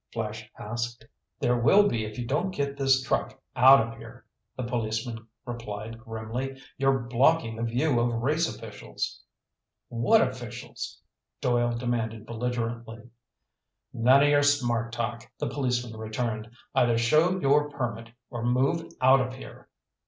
Flash 0.13 0.49
asked. 0.57 1.05
"There 1.39 1.59
will 1.59 1.87
be 1.87 2.05
if 2.05 2.17
you 2.17 2.25
don't 2.25 2.49
get 2.49 2.75
this 2.75 3.03
truck 3.03 3.39
out 3.55 3.79
of 3.87 3.99
here!" 3.99 4.25
the 4.57 4.63
policeman 4.63 5.27
replied 5.45 5.99
grimly. 5.99 6.59
"You're 6.79 6.97
blocking 7.01 7.55
the 7.55 7.61
view 7.61 7.99
of 7.99 8.09
race 8.11 8.49
officials." 8.49 9.21
"What 9.89 10.21
officials?" 10.27 10.99
Doyle 11.39 11.73
demanded 11.77 12.25
belligerently. 12.25 13.11
"None 13.93 14.23
of 14.23 14.27
your 14.29 14.41
smart 14.41 14.91
talk," 14.91 15.29
the 15.37 15.45
policeman 15.49 15.95
returned. 15.95 16.49
"Either 16.73 16.97
show 16.97 17.39
your 17.39 17.69
permit 17.69 18.09
or 18.31 18.43
move 18.43 18.91
out 19.01 19.21
of 19.21 19.35
here!" 19.35 19.69